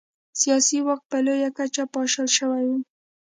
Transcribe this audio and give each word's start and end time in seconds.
سیاسي 0.39 0.77
واک 0.85 1.01
په 1.09 1.17
لویه 1.25 1.49
کچه 1.57 1.83
پاشل 1.93 2.27
شوی 2.37 2.63
و. 2.67 2.71